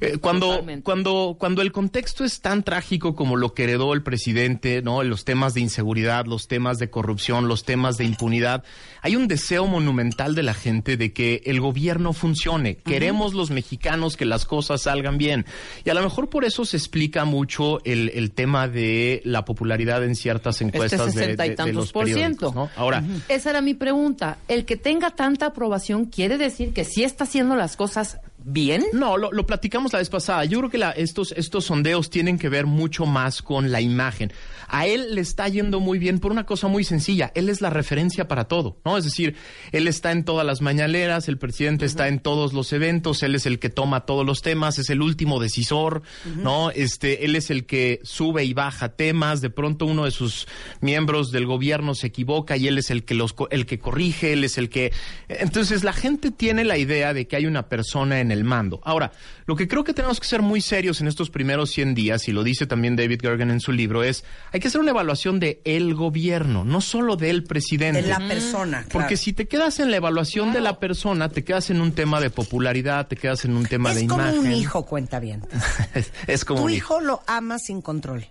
eh, 0.00 0.18
cuando, 0.18 0.46
Totalmente. 0.48 0.82
cuando, 0.84 1.36
cuando 1.38 1.62
el 1.62 1.72
contexto 1.72 2.24
es 2.24 2.40
tan 2.40 2.62
trágico 2.62 3.14
como 3.14 3.36
lo 3.36 3.54
que 3.54 3.64
heredó 3.64 3.92
el 3.94 4.02
presidente, 4.02 4.82
¿no? 4.82 5.02
Los 5.02 5.24
temas 5.24 5.54
de 5.54 5.60
inseguridad, 5.60 6.26
los 6.26 6.48
temas 6.48 6.78
de 6.78 6.90
corrupción, 6.90 7.48
los 7.48 7.64
temas 7.64 7.96
de 7.96 8.04
impunidad, 8.04 8.64
hay 9.02 9.16
un 9.16 9.28
deseo 9.28 9.66
monumental 9.66 10.34
de 10.34 10.42
la 10.42 10.54
gente 10.54 10.96
de 10.96 11.12
que 11.12 11.42
el 11.44 11.60
gobierno 11.60 12.12
funcione. 12.12 12.76
Queremos 12.76 13.34
los 13.34 13.50
mexicanos 13.50 14.16
que 14.16 14.24
las 14.24 14.44
cosas 14.44 14.82
salgan 14.82 15.18
bien. 15.18 15.44
Y 15.84 15.90
a 15.90 15.94
lo 15.94 16.02
mejor 16.02 16.28
por 16.30 16.44
eso 16.44 16.64
se 16.64 16.76
explica 16.76 17.24
mucho 17.24 17.84
el, 17.84 18.10
el 18.14 18.30
tema 18.32 18.68
de 18.68 19.22
la 19.24 19.44
popularidad 19.44 20.04
en 20.04 20.14
ciertas 20.16 20.56
Este 20.56 20.64
encuestas 20.66 21.06
de- 21.06 21.12
sesenta 21.12 21.42
de, 21.42 21.46
y 21.46 21.50
de 21.50 21.56
tantos 21.56 21.74
los 21.74 21.92
por 21.92 22.06
ciento. 22.08 22.52
¿no? 22.54 22.70
Ahora, 22.76 23.04
Esa 23.28 23.50
era 23.50 23.60
mi 23.60 23.74
pregunta. 23.74 24.38
¿El 24.48 24.64
que 24.64 24.76
tenga 24.76 25.10
tanta 25.10 25.46
aprobación 25.46 26.06
quiere 26.06 26.38
decir 26.38 26.72
que 26.72 26.84
sí 26.84 27.04
está 27.04 27.24
haciendo 27.24 27.56
las 27.56 27.76
cosas 27.76 28.18
bien? 28.44 28.84
No, 28.92 29.16
lo, 29.16 29.30
lo 29.32 29.46
platicamos 29.46 29.92
la 29.92 29.98
vez 29.98 30.08
pasada. 30.10 30.44
Yo 30.44 30.58
creo 30.58 30.70
que 30.70 30.78
la- 30.78 30.90
estos, 30.92 31.32
estos 31.32 31.64
sondeos 31.66 32.10
tienen 32.10 32.38
que 32.38 32.48
ver 32.48 32.66
mucho 32.66 33.06
más 33.06 33.42
con 33.42 33.70
la 33.72 33.80
imagen. 33.80 34.32
A 34.68 34.86
él 34.86 35.14
le 35.16 35.20
está 35.20 35.48
yendo 35.48 35.80
muy 35.80 35.98
bien 35.98 36.20
por 36.20 36.30
una 36.30 36.46
cosa 36.46 36.68
muy 36.68 36.84
sencilla. 36.84 37.32
Él 37.34 37.48
es 37.48 37.60
la 37.60 37.70
referencia 37.70 38.28
para 38.28 38.44
todo, 38.44 38.78
¿no? 38.84 38.96
Es 38.96 39.04
decir, 39.04 39.34
él 39.72 39.88
está 39.88 40.12
en 40.12 40.24
todas 40.24 40.46
las 40.46 40.60
mañaneras, 40.60 41.28
el 41.28 41.38
presidente 41.38 41.84
está 41.86 42.06
en 42.08 42.20
todos 42.20 42.52
los 42.52 42.72
eventos, 42.72 43.22
él 43.24 43.34
es 43.34 43.46
el 43.46 43.58
que 43.58 43.68
toma 43.68 44.06
todos 44.06 44.24
los 44.24 44.42
temas, 44.42 44.78
es 44.78 44.88
el 44.90 45.02
último 45.02 45.40
decisor, 45.40 46.02
¿no? 46.36 46.70
Este, 46.70 47.24
él 47.24 47.34
es 47.34 47.50
el 47.50 47.66
que 47.66 48.00
sube 48.04 48.44
y 48.44 48.54
baja 48.54 48.90
temas. 48.90 49.40
De 49.40 49.50
pronto 49.50 49.86
uno 49.86 50.04
de 50.04 50.12
sus 50.12 50.46
miembros 50.80 51.32
del 51.32 51.46
gobierno 51.46 51.94
se 51.96 52.06
equivoca 52.06 52.56
y 52.56 52.68
él 52.68 52.78
es 52.78 52.90
el 52.90 53.04
que 53.04 53.14
los, 53.14 53.34
el 53.50 53.66
que 53.66 53.80
corrige, 53.80 54.32
él 54.34 54.44
es 54.44 54.56
el 54.56 54.68
que. 54.68 54.92
Entonces 55.28 55.82
la 55.82 55.92
gente 55.92 56.30
tiene 56.30 56.64
la 56.64 56.78
idea 56.78 57.12
de 57.12 57.26
que 57.26 57.34
hay 57.36 57.46
una 57.46 57.68
persona 57.68 58.20
en 58.20 58.29
el 58.30 58.44
mando. 58.44 58.80
Ahora, 58.84 59.12
lo 59.46 59.56
que 59.56 59.68
creo 59.68 59.84
que 59.84 59.94
tenemos 59.94 60.20
que 60.20 60.26
ser 60.26 60.42
muy 60.42 60.60
serios 60.60 61.00
en 61.00 61.08
estos 61.08 61.30
primeros 61.30 61.70
100 61.70 61.94
días, 61.94 62.28
y 62.28 62.32
lo 62.32 62.42
dice 62.42 62.66
también 62.66 62.96
David 62.96 63.20
Gergen 63.20 63.50
en 63.50 63.60
su 63.60 63.72
libro, 63.72 64.02
es 64.02 64.24
hay 64.52 64.60
que 64.60 64.68
hacer 64.68 64.80
una 64.80 64.90
evaluación 64.90 65.40
de 65.40 65.60
el 65.64 65.94
gobierno, 65.94 66.64
no 66.64 66.80
solo 66.80 67.16
del 67.16 67.44
presidente. 67.44 68.02
De 68.02 68.08
la 68.08 68.18
persona. 68.18 68.84
Porque 68.90 69.08
claro. 69.08 69.16
si 69.16 69.32
te 69.32 69.48
quedas 69.48 69.80
en 69.80 69.90
la 69.90 69.96
evaluación 69.96 70.52
de 70.52 70.60
la 70.60 70.78
persona, 70.78 71.28
te 71.28 71.44
quedas 71.44 71.70
en 71.70 71.80
un 71.80 71.92
tema 71.92 72.20
de 72.20 72.30
popularidad, 72.30 73.06
te 73.06 73.16
quedas 73.16 73.44
en 73.44 73.56
un 73.56 73.66
tema 73.66 73.94
de 73.94 74.02
es 74.02 74.08
como 74.08 74.22
imagen. 74.22 74.40
un 74.40 74.52
hijo, 74.52 74.86
cuenta 74.86 75.20
bien. 75.20 75.46
es, 75.94 76.12
es 76.26 76.44
como 76.44 76.60
Tu 76.60 76.66
un 76.66 76.72
hijo 76.72 77.00
lo 77.00 77.22
ama 77.26 77.58
sin 77.58 77.82
control. 77.82 78.26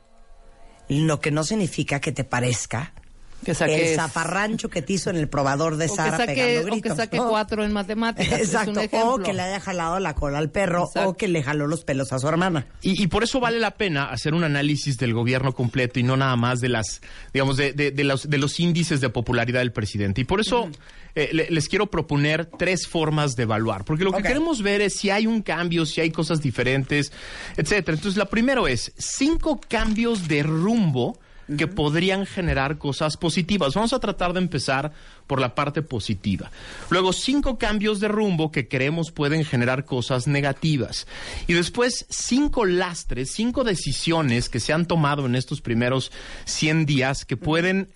Lo 0.87 1.19
que 1.19 1.31
no 1.31 1.43
significa 1.43 1.99
que 1.99 2.11
te 2.11 2.23
parezca 2.23 2.93
Que 3.43 3.51
el 3.51 3.57
saque, 3.57 3.95
zafarrancho 3.95 4.69
que 4.69 4.81
te 4.81 4.93
hizo 4.93 5.09
en 5.09 5.15
el 5.15 5.29
probador 5.29 5.77
de 5.77 5.87
que 5.87 5.95
Sara 5.95 6.17
saque, 6.17 6.33
pegando 6.35 6.59
o 6.61 6.63
que 6.65 6.71
gritos. 6.81 6.97
saque 6.97 7.17
¿no? 7.17 7.29
cuatro 7.29 7.63
en 7.63 7.71
matemáticas. 7.71 8.39
Exacto. 8.39 8.79
Es 8.81 8.91
un 8.93 8.99
o 8.99 9.17
que 9.19 9.33
le 9.33 9.41
haya 9.41 9.59
jalado 9.59 9.99
la 9.99 10.13
cola 10.13 10.37
al 10.39 10.49
perro 10.51 10.83
Exacto. 10.85 11.09
o 11.09 11.17
que 11.17 11.27
le 11.29 11.41
jaló 11.41 11.65
los 11.67 11.83
pelos 11.85 12.11
a 12.11 12.19
su 12.19 12.27
hermana. 12.27 12.67
Y, 12.81 13.01
y 13.01 13.07
por 13.07 13.23
eso 13.23 13.39
vale 13.39 13.59
la 13.59 13.71
pena 13.71 14.05
hacer 14.11 14.33
un 14.33 14.43
análisis 14.43 14.97
del 14.97 15.13
gobierno 15.13 15.53
completo 15.53 15.99
y 15.99 16.03
no 16.03 16.17
nada 16.17 16.35
más 16.35 16.59
de 16.59 16.69
las, 16.69 17.01
digamos, 17.33 17.55
de, 17.57 17.71
de- 17.73 17.91
de 17.91 18.03
los, 18.03 18.29
de 18.29 18.37
los 18.37 18.59
índices 18.59 18.99
de 19.01 19.09
popularidad 19.09 19.59
del 19.59 19.71
presidente. 19.71 20.21
Y 20.21 20.23
por 20.25 20.41
eso 20.41 20.69
eh, 21.15 21.29
le- 21.31 21.49
les 21.49 21.69
quiero 21.69 21.87
proponer 21.89 22.45
tres 22.45 22.87
formas 22.87 23.35
de 23.37 23.43
evaluar, 23.43 23.85
porque 23.85 24.03
lo 24.03 24.11
que 24.11 24.21
queremos 24.21 24.61
ver 24.61 24.81
es 24.81 24.97
si 24.97 25.09
hay 25.09 25.25
un 25.27 25.41
cambio, 25.41 25.85
si 25.85 26.01
hay 26.01 26.11
cosas 26.11 26.41
diferentes, 26.41 27.11
etcétera. 27.55 27.95
Entonces, 27.95 28.17
la 28.17 28.25
primero 28.25 28.67
es 28.67 28.91
cinco 28.97 29.59
cambios 29.67 30.27
de 30.27 30.43
rumbo 30.43 31.17
que 31.57 31.67
podrían 31.67 32.25
generar 32.25 32.77
cosas 32.77 33.17
positivas. 33.17 33.73
Vamos 33.73 33.93
a 33.93 33.99
tratar 33.99 34.33
de 34.33 34.39
empezar 34.39 34.91
por 35.27 35.39
la 35.39 35.55
parte 35.55 35.81
positiva. 35.81 36.51
Luego, 36.89 37.13
cinco 37.13 37.57
cambios 37.57 37.99
de 37.99 38.07
rumbo 38.07 38.51
que 38.51 38.67
creemos 38.67 39.11
pueden 39.11 39.45
generar 39.45 39.85
cosas 39.85 40.27
negativas. 40.27 41.07
Y 41.47 41.53
después, 41.53 42.05
cinco 42.09 42.65
lastres, 42.65 43.31
cinco 43.31 43.63
decisiones 43.63 44.49
que 44.49 44.59
se 44.59 44.73
han 44.73 44.85
tomado 44.85 45.25
en 45.25 45.35
estos 45.35 45.61
primeros 45.61 46.11
100 46.45 46.85
días 46.85 47.25
que 47.25 47.37
pueden 47.37 47.89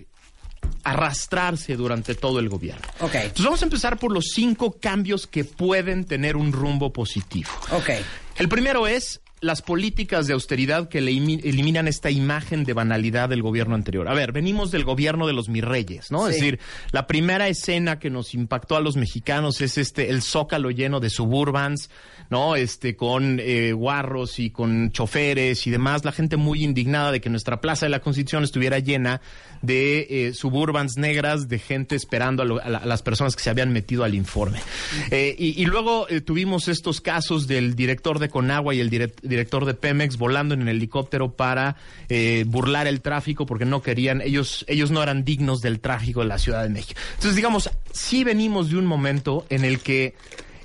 arrastrarse 0.83 1.75
durante 1.75 2.15
todo 2.15 2.39
el 2.39 2.49
gobierno. 2.49 2.87
Ok. 2.99 3.15
Entonces 3.15 3.45
vamos 3.45 3.61
a 3.61 3.65
empezar 3.65 3.97
por 3.97 4.11
los 4.11 4.25
cinco 4.33 4.77
cambios 4.79 5.27
que 5.27 5.43
pueden 5.43 6.05
tener 6.05 6.35
un 6.35 6.51
rumbo 6.51 6.91
positivo. 6.91 7.49
Ok. 7.71 7.89
El 8.37 8.49
primero 8.49 8.87
es 8.87 9.21
las 9.43 9.61
políticas 9.61 10.25
de 10.27 10.33
austeridad 10.33 10.89
que 10.89 11.01
le 11.01 11.11
imi- 11.11 11.41
eliminan 11.43 11.87
esta 11.87 12.09
imagen 12.09 12.63
de 12.63 12.73
banalidad 12.73 13.29
del 13.29 13.41
gobierno 13.41 13.75
anterior. 13.75 14.07
A 14.07 14.13
ver, 14.13 14.31
venimos 14.31 14.71
del 14.71 14.83
gobierno 14.83 15.27
de 15.27 15.33
los 15.33 15.49
mirreyes, 15.49 16.11
¿no? 16.11 16.27
Es 16.27 16.35
decir, 16.35 16.59
la 16.91 17.05
primera 17.07 17.47
escena 17.47 17.99
que 17.99 18.09
nos 18.09 18.33
impactó 18.33 18.75
a 18.75 18.81
los 18.81 18.95
mexicanos 18.95 19.61
es 19.61 19.77
este 19.77 20.09
el 20.09 20.21
zócalo 20.21 20.71
lleno 20.71 20.99
de 20.99 21.09
suburbans, 21.09 21.89
¿no? 22.29 22.55
Este 22.55 22.95
con 22.95 23.39
eh, 23.39 23.73
guarros 23.73 24.39
y 24.39 24.49
con 24.49 24.91
choferes 24.91 25.67
y 25.67 25.71
demás, 25.71 26.05
la 26.05 26.11
gente 26.11 26.37
muy 26.37 26.63
indignada 26.63 27.11
de 27.11 27.21
que 27.21 27.29
nuestra 27.29 27.59
Plaza 27.61 27.85
de 27.85 27.89
la 27.89 27.99
Constitución 27.99 28.43
estuviera 28.43 28.79
llena 28.79 29.21
de 29.61 30.07
eh, 30.09 30.33
suburbans 30.33 30.97
negras, 30.97 31.47
de 31.47 31.59
gente 31.59 31.95
esperando 31.95 32.43
a, 32.43 32.45
lo- 32.45 32.61
a 32.61 32.69
la- 32.69 32.77
a 32.79 32.85
las 32.85 33.01
personas 33.01 33.35
que 33.35 33.43
se 33.43 33.49
habían 33.49 33.71
metido 33.73 34.03
al 34.03 34.15
informe. 34.15 34.59
Eh, 35.11 35.35
y, 35.37 35.61
y 35.61 35.65
luego 35.65 36.07
eh, 36.09 36.21
tuvimos 36.21 36.67
estos 36.67 37.01
casos 37.01 37.47
del 37.47 37.75
director 37.75 38.19
de 38.19 38.29
Conagua 38.29 38.73
y 38.75 38.79
el 38.79 38.89
direct- 38.89 39.21
director 39.33 39.65
de 39.65 39.73
Pemex 39.73 40.17
volando 40.17 40.53
en 40.53 40.61
el 40.63 40.69
helicóptero 40.69 41.31
para 41.33 41.75
eh, 42.09 42.43
burlar 42.47 42.87
el 42.87 43.01
tráfico 43.01 43.45
porque 43.45 43.65
no 43.65 43.81
querían, 43.81 44.21
ellos, 44.21 44.63
ellos 44.67 44.89
no 44.91 45.03
eran 45.03 45.23
dignos 45.25 45.61
del 45.61 45.79
tráfico 45.79 46.21
de 46.21 46.27
la 46.27 46.37
Ciudad 46.39 46.63
de 46.63 46.69
México. 46.69 46.99
Entonces, 47.15 47.35
digamos, 47.35 47.69
sí 47.91 48.23
venimos 48.23 48.69
de 48.69 48.77
un 48.77 48.85
momento 48.85 49.45
en 49.49 49.65
el 49.65 49.79
que 49.79 50.15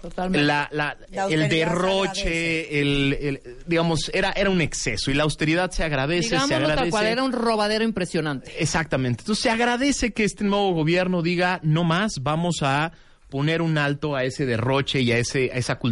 Totalmente. 0.02 0.46
la, 0.46 0.68
la- 0.70 0.96
La 1.10 1.22
austeridad 1.24 1.44
el 1.44 1.50
derroche, 1.50 2.80
el, 2.80 3.12
el- 3.20 3.40
digamos, 3.66 4.10
era, 4.14 4.30
era 4.32 4.48
un 4.50 4.60
exceso 4.60 5.10
y 5.10 5.14
la 5.14 5.24
austeridad 5.24 5.70
se 5.70 5.82
agradece, 5.84 6.22
se 6.28 6.34
Digámoslo 6.36 6.56
agradece. 6.56 6.80
tal 6.82 6.90
cual, 6.90 7.06
era 7.06 7.22
un 7.24 7.32
robadero 7.32 7.84
impresionante. 7.84 8.52
Exactamente. 8.58 9.22
Entonces 9.22 9.42
se 9.42 9.50
agradece 9.50 10.12
que 10.12 10.24
este 10.24 10.44
nuevo 10.44 10.72
gobierno 10.72 11.22
diga 11.22 11.60
no 11.62 11.84
más, 11.84 12.22
vamos 12.22 12.58
a 12.62 12.92
poner 13.28 13.60
un 13.60 13.76
alto 13.76 14.16
a 14.16 14.24
ese 14.24 14.46
derroche 14.46 15.00
y 15.02 15.12
a 15.12 15.18
ese 15.18 15.50
a 15.52 15.58
esa 15.58 15.74
cultura 15.74 15.86